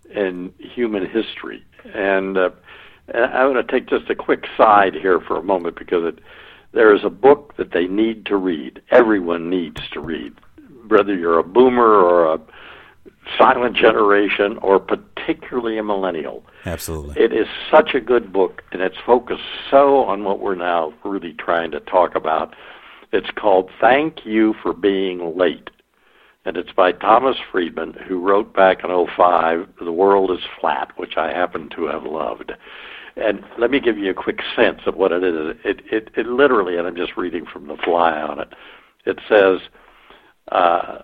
[0.09, 2.49] in human history, and uh,
[3.13, 6.19] I'm going to take just a quick side here for a moment because it,
[6.73, 8.81] there is a book that they need to read.
[8.91, 10.33] Everyone needs to read,
[10.87, 12.39] whether you're a boomer or a
[13.37, 14.79] silent generation or
[15.25, 16.43] particularly a millennial.
[16.65, 17.21] Absolutely.
[17.21, 21.33] It is such a good book, and it's focused so on what we're now really
[21.33, 22.55] trying to talk about.
[23.11, 25.69] It's called Thank You for Being Late.
[26.45, 31.17] And it's by Thomas Friedman, who wrote back in 05, The World is Flat, which
[31.17, 32.53] I happen to have loved.
[33.17, 35.57] And let me give you a quick sense of what it is.
[35.65, 38.53] It, it, it literally, and I'm just reading from the fly on it,
[39.05, 39.59] it says,
[40.51, 40.99] uh,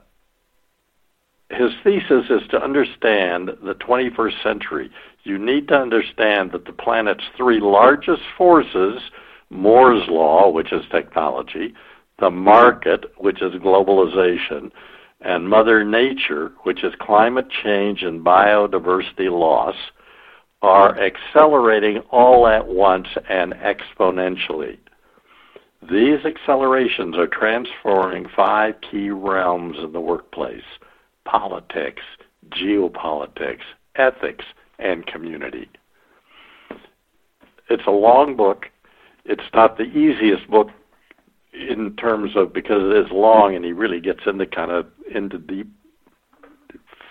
[1.49, 4.89] his thesis is to understand the 21st century.
[5.23, 8.99] You need to understand that the planet's three largest forces
[9.51, 11.73] Moore's Law, which is technology,
[12.19, 14.71] the market, which is globalization,
[15.21, 19.75] and Mother Nature, which is climate change and biodiversity loss,
[20.62, 24.77] are accelerating all at once and exponentially.
[25.89, 30.63] These accelerations are transforming five key realms in the workplace
[31.26, 32.04] politics,
[32.50, 33.64] geopolitics,
[33.96, 34.46] ethics,
[34.80, 35.70] and community.
[37.70, 38.68] It's a long book.
[39.26, 40.70] It's not the easiest book
[41.54, 45.38] in terms of because it is long and he really gets into kind of into
[45.38, 45.68] deep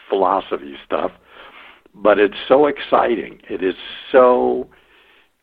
[0.09, 1.13] philosophy stuff
[1.95, 3.75] but it's so exciting it is
[4.13, 4.69] so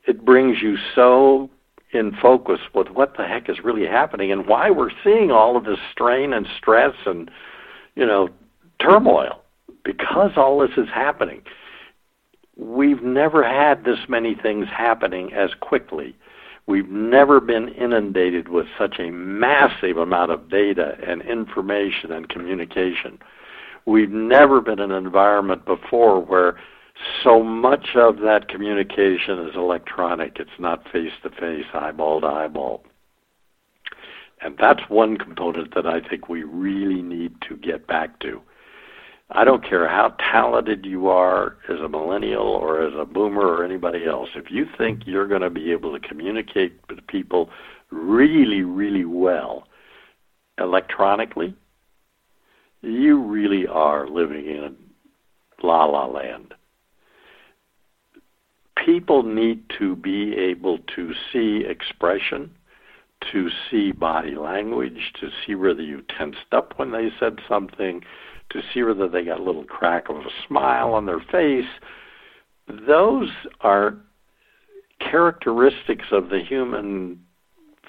[0.08, 1.50] it brings you so
[1.94, 5.66] in focus with what the heck is really happening and why we're seeing all of
[5.66, 7.32] this strain and stress and
[7.96, 8.30] you know
[8.82, 9.42] turmoil
[9.84, 11.42] because all this is happening.
[12.58, 16.16] We've never had this many things happening as quickly.
[16.68, 23.18] We've never been inundated with such a massive amount of data and information and communication.
[23.86, 26.60] We've never been in an environment before where
[27.24, 30.38] so much of that communication is electronic.
[30.40, 32.84] It's not face to face, eyeball to eyeball.
[34.42, 38.42] And that's one component that I think we really need to get back to.
[39.34, 43.64] I don't care how talented you are as a millennial or as a boomer or
[43.64, 44.30] anybody else.
[44.36, 47.50] If you think you're going to be able to communicate with people
[47.92, 49.68] really, really well
[50.58, 51.56] electronically,
[52.82, 54.76] you really are living in
[55.64, 56.54] la la land.
[58.86, 62.52] People need to be able to see expression,
[63.32, 68.02] to see body language, to see whether you tensed up when they said something
[68.52, 71.70] to see whether they got a little crack of a smile on their face.
[72.88, 73.30] Those
[73.62, 73.98] are
[75.00, 77.20] characteristics of the human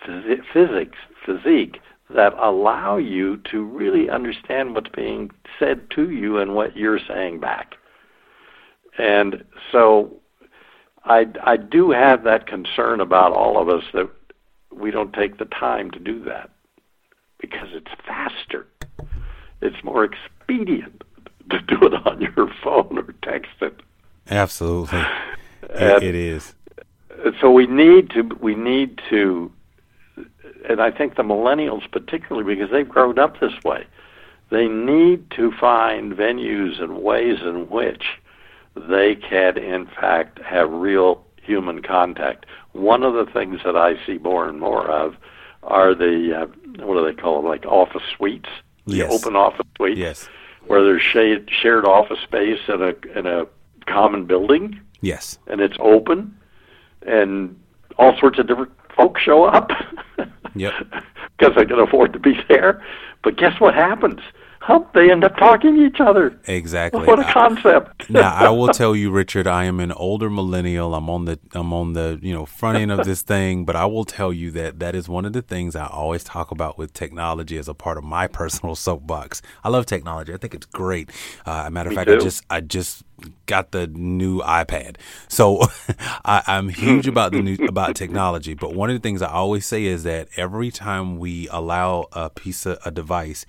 [0.06, 6.54] phys- physics, physique, that allow you to really understand what's being said to you and
[6.54, 7.76] what you're saying back.
[8.98, 10.20] And so
[11.04, 14.10] I, I do have that concern about all of us that
[14.70, 16.50] we don't take the time to do that
[17.40, 18.66] because it's faster.
[19.60, 20.04] It's more
[20.52, 21.04] expedient
[21.50, 23.80] to do it on your phone or text it.
[24.30, 25.02] Absolutely,
[25.62, 26.54] it, it is.
[27.40, 29.52] So we need to we need to,
[30.68, 33.86] and I think the millennials particularly because they've grown up this way,
[34.50, 38.04] they need to find venues and ways in which
[38.74, 42.46] they can in fact have real human contact.
[42.72, 45.16] One of the things that I see more and more of
[45.62, 46.46] are the uh,
[46.84, 48.48] what do they call them like office suites
[48.86, 49.98] the open office suites.
[49.98, 50.28] Yes.
[50.66, 53.46] Where there's shared, shared office space in a in a
[53.86, 55.38] common building, Yes.
[55.48, 56.36] and it's open,
[57.06, 57.58] and
[57.98, 59.70] all sorts of different folks show up.
[60.54, 60.74] Yep.
[61.38, 62.84] Because they can afford to be there.
[63.24, 64.20] But guess what happens?
[64.64, 66.38] Huh, they end up talking to each other.
[66.46, 67.04] Exactly.
[67.04, 68.08] What a concept!
[68.10, 70.94] now I will tell you, Richard, I am an older millennial.
[70.94, 73.86] I'm on the I'm on the you know front end of this thing, but I
[73.86, 76.92] will tell you that that is one of the things I always talk about with
[76.92, 79.42] technology as a part of my personal soapbox.
[79.64, 80.32] I love technology.
[80.32, 81.10] I think it's great.
[81.44, 83.02] Uh, matter of Me fact, I just I just
[83.46, 84.94] got the new iPad,
[85.26, 85.66] so
[86.24, 88.54] I, I'm huge about the new about technology.
[88.54, 92.30] But one of the things I always say is that every time we allow a
[92.30, 93.44] piece of a device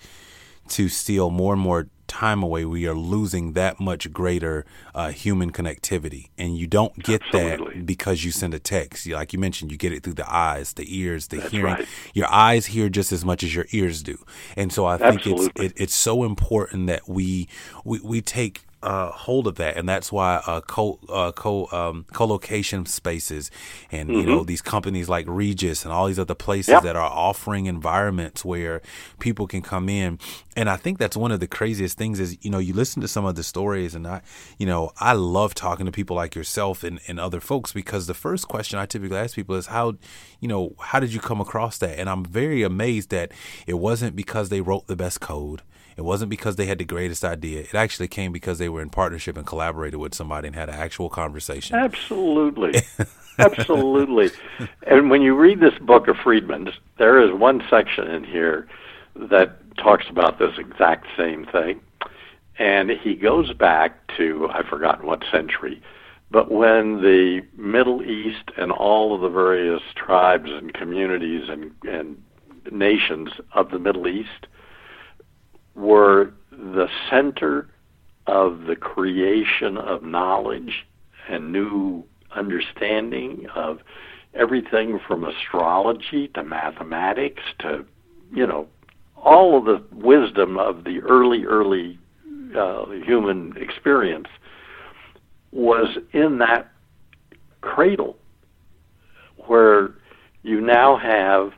[0.70, 5.52] to steal more and more time away, we are losing that much greater uh, human
[5.52, 6.30] connectivity.
[6.38, 7.80] And you don't get Absolutely.
[7.80, 9.08] that because you send a text.
[9.08, 11.74] Like you mentioned, you get it through the eyes, the ears, the That's hearing.
[11.74, 11.88] right.
[12.14, 14.18] Your eyes hear just as much as your ears do.
[14.56, 17.48] And so I think it's it, it's so important that we
[17.84, 22.06] we, we take uh, hold of that, and that's why uh, co uh, co um,
[22.12, 23.50] co-location spaces
[23.92, 24.20] and mm-hmm.
[24.20, 26.84] you know these companies like Regus and all these other places yep.
[26.84, 28.82] that are offering environments where
[29.20, 30.20] people can come in.
[30.56, 33.08] And I think that's one of the craziest things is you know you listen to
[33.08, 34.22] some of the stories, and I
[34.58, 38.14] you know I love talking to people like yourself and, and other folks because the
[38.14, 39.96] first question I typically ask people is how
[40.42, 41.98] you know how did you come across that?
[41.98, 43.32] And I'm very amazed that
[43.66, 45.62] it wasn't because they wrote the best code
[45.98, 47.62] it wasn't because they had the greatest idea.
[47.62, 50.76] It actually came because they were in partnership and collaborated with somebody and had an
[50.76, 51.76] actual conversation.
[51.76, 52.82] Absolutely.
[53.40, 54.32] Absolutely.
[54.86, 58.68] And when you read this book of Friedman's, there is one section in here
[59.16, 61.82] that talks about this exact same thing.
[62.60, 65.82] And he goes back to, I've forgotten what century,
[66.30, 72.22] but when the Middle East and all of the various tribes and communities and, and
[72.72, 74.48] nations of the Middle East
[75.76, 77.68] were the center
[78.28, 80.86] of the creation of knowledge
[81.28, 82.04] and new
[82.36, 83.80] understanding of
[84.34, 87.86] everything from astrology to mathematics to,
[88.34, 88.68] you know,
[89.18, 91.98] all of the wisdom of the early, early
[92.58, 94.28] uh, human experience
[95.52, 96.72] was in that
[97.62, 98.18] cradle
[99.46, 99.94] where
[100.42, 101.54] you now have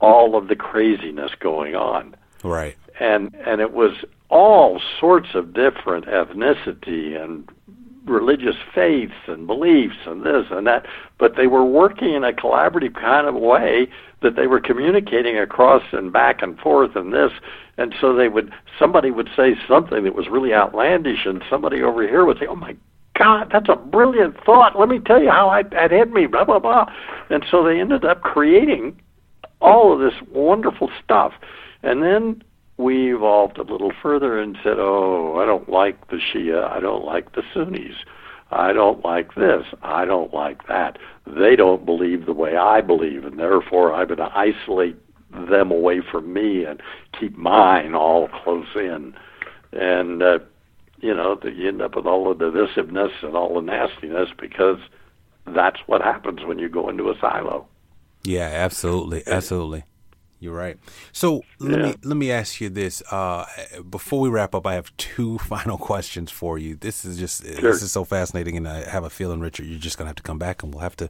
[0.00, 2.14] all of the craziness going on.
[2.44, 7.48] Right and and it was all sorts of different ethnicity and
[8.06, 10.86] religious faiths and beliefs and this and that,
[11.18, 13.86] but they were working in a collaborative kind of way
[14.22, 17.32] that they were communicating across and back and forth and this
[17.76, 22.02] and so they would somebody would say something that was really outlandish and somebody over
[22.06, 22.76] here would say, Oh my
[23.18, 24.78] God, that's a brilliant thought.
[24.78, 26.86] Let me tell you how I, that hit me, blah blah blah.
[27.30, 29.00] And so they ended up creating
[29.60, 31.32] all of this wonderful stuff.
[31.82, 32.42] And then
[32.82, 37.04] we evolved a little further and said, oh, I don't like the Shia, I don't
[37.04, 37.96] like the Sunnis.
[38.52, 39.64] I don't like this.
[39.82, 40.98] I don't like that.
[41.26, 44.96] They don't believe the way I believe, and therefore I'm going to isolate
[45.32, 46.82] them away from me and
[47.18, 49.14] keep mine all close in.
[49.72, 50.40] And, uh,
[51.00, 54.78] you know, you end up with all the divisiveness and all the nastiness because
[55.46, 57.66] that's what happens when you go into a silo.
[58.22, 59.22] Yeah, absolutely.
[59.26, 59.84] Absolutely.
[60.42, 60.76] You're right.
[61.12, 61.86] So let yeah.
[61.86, 63.00] me let me ask you this.
[63.12, 63.46] Uh,
[63.88, 66.74] before we wrap up, I have two final questions for you.
[66.74, 67.54] This is just sure.
[67.54, 70.22] this is so fascinating, and I have a feeling, Richard, you're just gonna have to
[70.24, 71.08] come back, and we'll have to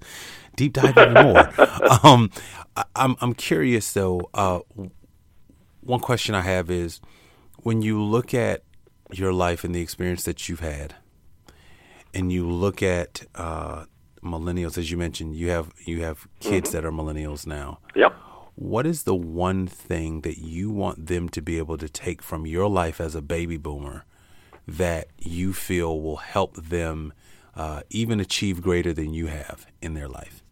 [0.54, 1.38] deep dive even more.
[2.04, 2.30] um,
[2.76, 4.28] I, am I'm, I'm curious though.
[4.34, 4.60] Uh,
[5.80, 7.00] one question I have is
[7.62, 8.64] when you look at
[9.12, 10.94] your life and the experience that you've had,
[12.12, 13.86] and you look at uh,
[14.22, 16.76] millennials, as you mentioned, you have you have kids mm-hmm.
[16.76, 17.78] that are millennials now.
[17.94, 18.14] Yep
[18.55, 22.46] what is the one thing that you want them to be able to take from
[22.46, 24.05] your life as a baby boomer
[24.66, 27.12] that you feel will help them
[27.55, 30.42] uh, even achieve greater than you have in their life?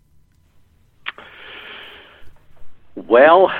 [2.96, 3.50] Well,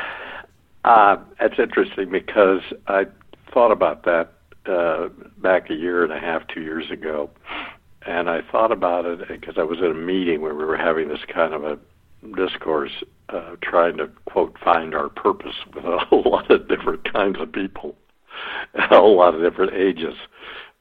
[0.84, 3.06] uh, that's interesting because I
[3.52, 4.32] thought about that
[4.66, 7.30] uh, back a year and a half, two years ago.
[8.06, 11.08] And I thought about it because I was at a meeting where we were having
[11.08, 11.78] this kind of a
[12.36, 12.92] discourse
[13.28, 17.52] uh, trying to quote find our purpose with a whole lot of different kinds of
[17.52, 17.96] people,
[18.74, 20.14] a whole lot of different ages.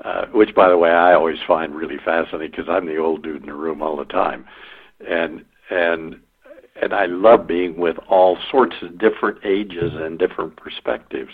[0.06, 3.42] Uh, which, by the way, I always find really fascinating because I'm the old dude
[3.42, 4.46] in the room all the time,
[5.06, 6.22] and and
[6.82, 11.34] and I love being with all sorts of different ages and different perspectives.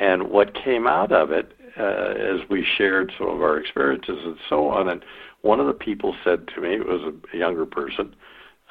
[0.00, 4.36] And what came out of it, uh, as we shared some of our experiences and
[4.48, 5.04] so on, and
[5.42, 8.14] one of the people said to me, it was a younger person,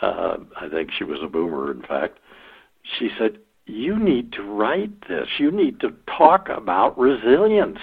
[0.01, 2.19] uh, I think she was a boomer, in fact,
[2.99, 5.27] she said, You need to write this.
[5.37, 7.79] You need to talk about resilience.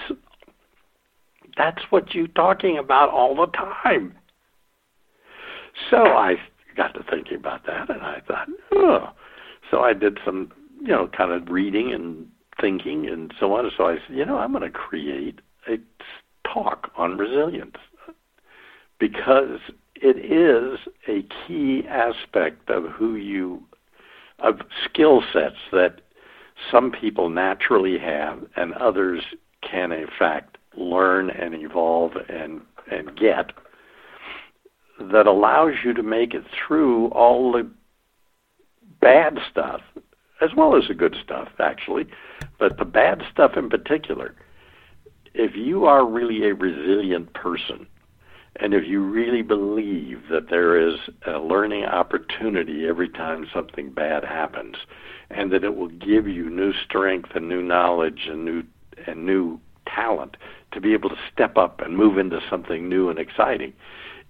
[1.57, 4.15] That's what you're talking about all the time.
[5.91, 6.37] So I
[6.77, 9.11] got to thinking about that, and I thought, oh.
[9.71, 12.27] So I did some, you know, kind of reading and
[12.61, 13.71] thinking and so on.
[13.77, 15.77] So I said, you know, I'm going to create a
[16.53, 17.77] talk on resilience
[18.99, 19.59] because
[20.03, 20.79] it is
[21.09, 23.63] a key aspect of who you
[24.39, 26.01] of skill sets that
[26.71, 29.23] some people naturally have and others
[29.63, 33.53] can in fact learn and evolve and and get
[35.01, 37.69] that allows you to make it through all the
[39.01, 39.81] bad stuff
[40.41, 42.07] as well as the good stuff actually
[42.59, 44.37] but the bad stuff in particular.
[45.35, 47.89] If you are really a resilient person
[48.57, 54.25] and if you really believe that there is a learning opportunity every time something bad
[54.25, 54.77] happens,
[55.31, 58.63] and that it will give you new strength and new knowledge and new
[59.07, 60.37] and new talent
[60.73, 63.73] to be able to step up and move into something new and exciting.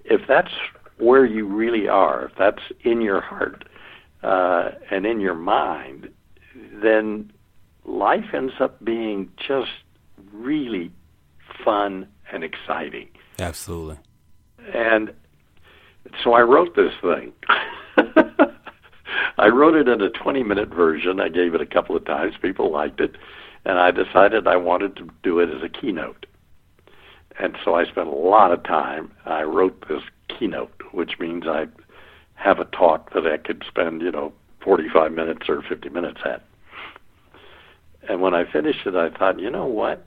[0.04, 0.52] If that's
[0.98, 3.64] where you really are, if that's in your heart
[4.22, 6.08] uh, and in your mind,
[6.54, 7.32] then
[7.84, 9.70] life ends up being just
[10.32, 10.90] really
[11.64, 13.08] fun and exciting.
[13.38, 13.98] Absolutely.
[14.74, 15.12] And
[16.22, 17.32] so I wrote this thing.
[19.38, 21.20] I wrote it in a 20 minute version.
[21.20, 22.34] I gave it a couple of times.
[22.40, 23.16] People liked it.
[23.64, 26.26] And I decided I wanted to do it as a keynote.
[27.38, 29.12] And so I spent a lot of time.
[29.24, 31.66] I wrote this keynote, which means I
[32.34, 34.32] have a talk that I could spend, you know,
[34.62, 36.44] 45 minutes or 50 minutes at.
[38.08, 40.06] And when I finished it, I thought, you know what?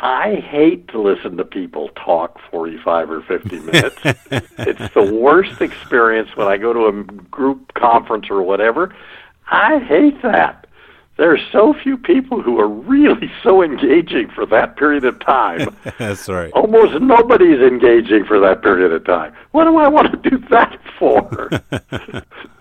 [0.00, 3.96] I hate to listen to people talk 45 or 50 minutes.
[4.04, 8.94] it's the worst experience when I go to a group conference or whatever.
[9.50, 10.66] I hate that.
[11.16, 15.74] There are so few people who are really so engaging for that period of time.
[15.98, 16.52] That's right.
[16.52, 19.32] Almost nobody's engaging for that period of time.
[19.52, 21.48] What do I want to do that for?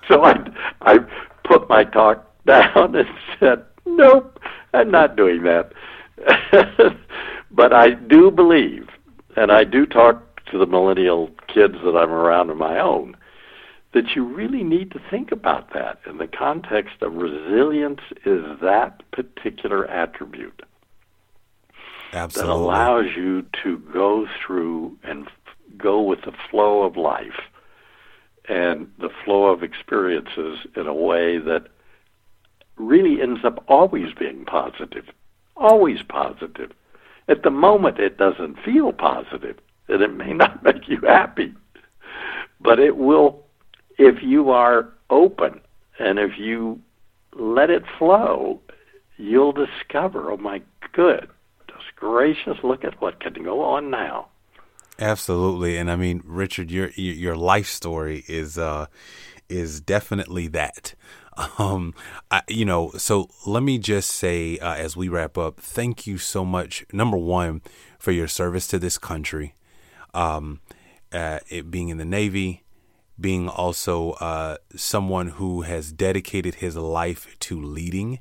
[0.08, 0.40] so I
[0.84, 1.00] I
[1.44, 3.10] put my talk down and
[3.42, 4.40] said, "Nope,
[4.74, 5.74] I'm not doing that."
[7.52, 8.88] but I do believe,
[9.36, 13.16] and I do talk to the millennial kids that I'm around of my own,
[13.94, 19.02] that you really need to think about that in the context of resilience is that
[19.12, 20.62] particular attribute
[22.12, 22.52] Absolutely.
[22.52, 27.40] that allows you to go through and f- go with the flow of life
[28.50, 31.68] and the flow of experiences in a way that
[32.78, 35.06] really ends up always being positive,
[35.56, 36.72] always positive.
[37.28, 41.54] At the moment, it doesn't feel positive, and it may not make you happy,
[42.60, 43.44] but it will
[43.98, 45.62] if you are open
[46.00, 46.82] and if you
[47.34, 48.60] let it flow,
[49.18, 50.62] you'll discover, oh my
[50.94, 51.30] good,
[51.68, 54.28] just gracious, look at what can go on now.
[54.98, 58.86] Absolutely, and I mean, Richard, your your life story is uh,
[59.50, 60.96] is definitely that.
[61.58, 61.94] Um,
[62.32, 66.18] I, you know, so let me just say uh, as we wrap up, thank you
[66.18, 66.86] so much.
[66.94, 67.62] Number one,
[68.00, 69.56] for your service to this country,
[70.14, 70.62] um,
[71.12, 72.64] uh, it being in the Navy,
[73.20, 78.20] being also uh, someone who has dedicated his life to leading.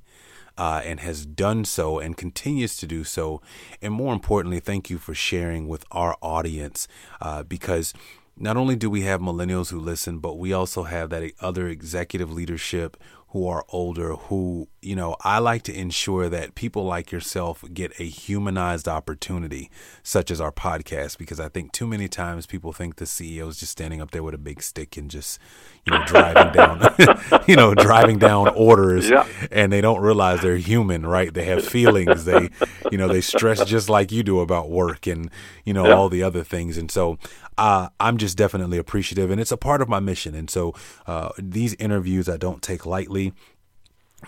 [0.56, 3.42] Uh, and has done so and continues to do so.
[3.82, 6.86] And more importantly, thank you for sharing with our audience
[7.20, 7.92] uh, because
[8.36, 12.32] not only do we have millennials who listen, but we also have that other executive
[12.32, 12.96] leadership
[13.34, 17.90] who are older who, you know, I like to ensure that people like yourself get
[17.98, 19.72] a humanized opportunity,
[20.04, 23.58] such as our podcast, because I think too many times people think the CEO is
[23.58, 25.40] just standing up there with a big stick and just,
[25.84, 26.94] you know, driving down,
[27.48, 29.26] you know, driving down orders, Yeah.
[29.50, 31.34] and they don't realize they're human, right?
[31.34, 32.26] They have feelings.
[32.26, 32.50] They,
[32.92, 35.28] you know, they stress just like you do about work and,
[35.64, 35.94] you know, Yeah.
[35.94, 36.78] all the other things.
[36.78, 37.18] And so,
[37.58, 40.34] uh, I'm just definitely appreciative, and it's a part of my mission.
[40.36, 40.72] And so,
[41.06, 43.23] uh, these interviews I don't take lightly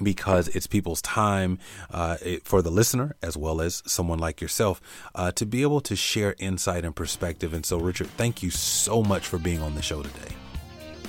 [0.03, 1.59] because it's people's time
[1.91, 4.81] uh, for the listener as well as someone like yourself
[5.15, 7.53] uh, to be able to share insight and perspective.
[7.53, 10.35] And so, Richard, thank you so much for being on the show today.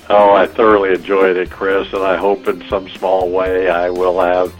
[0.09, 4.21] Oh, I thoroughly enjoyed it, Chris, and I hope in some small way I will
[4.21, 4.55] have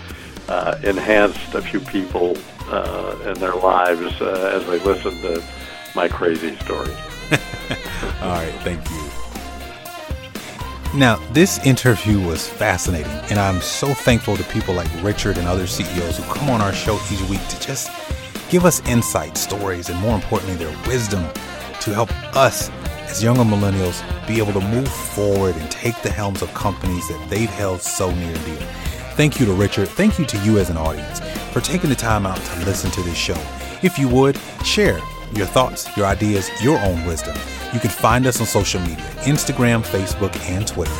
[0.49, 2.37] uh, enhanced a few people
[2.69, 5.41] uh, in their lives uh, as they listen to
[5.95, 6.89] my crazy stories.
[8.21, 9.16] All right, thank you.
[10.95, 15.67] Now, this interview was fascinating, and I'm so thankful to people like Richard and other
[15.67, 17.91] CEOs who come on our show each week to just
[18.49, 21.23] give us insight, stories, and more importantly, their wisdom
[21.81, 22.69] to help us
[23.09, 27.29] as younger millennials be able to move forward and take the helms of companies that
[27.29, 28.67] they've held so near and dear.
[29.15, 29.89] Thank you to Richard.
[29.89, 31.19] Thank you to you as an audience
[31.51, 33.39] for taking the time out to listen to this show.
[33.83, 34.99] If you would, share
[35.33, 37.37] your thoughts, your ideas, your own wisdom.
[37.73, 40.91] You can find us on social media Instagram, Facebook, and Twitter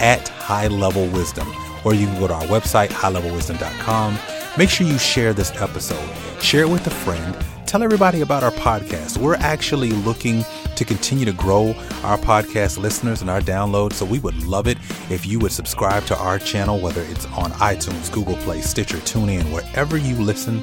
[0.00, 1.48] at High Level Wisdom.
[1.84, 4.18] Or you can go to our website, highlevelwisdom.com.
[4.56, 6.08] Make sure you share this episode,
[6.40, 7.36] share it with a friend.
[7.66, 9.16] Tell everybody about our podcast.
[9.16, 10.44] We're actually looking
[10.76, 11.68] to continue to grow
[12.02, 13.94] our podcast listeners and our downloads.
[13.94, 14.76] So we would love it
[15.10, 19.50] if you would subscribe to our channel, whether it's on iTunes, Google Play, Stitcher, TuneIn,
[19.52, 20.62] wherever you listen.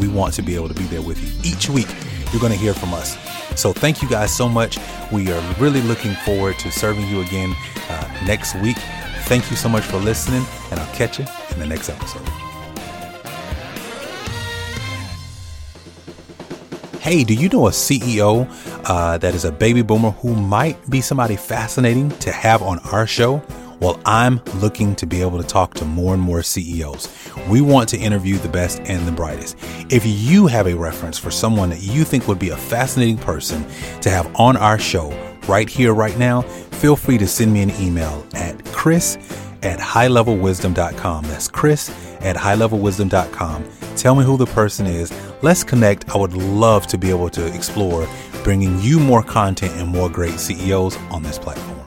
[0.00, 1.88] We want to be able to be there with you each week.
[2.32, 3.16] You're going to hear from us.
[3.58, 4.78] So thank you guys so much.
[5.10, 7.56] We are really looking forward to serving you again
[7.90, 8.76] uh, next week.
[9.24, 12.22] Thank you so much for listening, and I'll catch you in the next episode.
[17.00, 18.46] Hey, do you know a CEO
[18.84, 23.08] uh, that is a baby boomer who might be somebody fascinating to have on our
[23.08, 23.42] show?
[23.80, 27.08] Well, I'm looking to be able to talk to more and more CEOs.
[27.48, 29.56] We want to interview the best and the brightest.
[29.90, 33.64] If you have a reference for someone that you think would be a fascinating person
[34.00, 35.10] to have on our show
[35.46, 39.16] right here, right now, feel free to send me an email at chris
[39.62, 41.24] at highlevelwisdom.com.
[41.24, 43.64] That's chris at highlevelwisdom.com.
[43.96, 45.12] Tell me who the person is.
[45.42, 46.08] Let's connect.
[46.10, 48.08] I would love to be able to explore
[48.44, 51.77] bringing you more content and more great CEOs on this platform.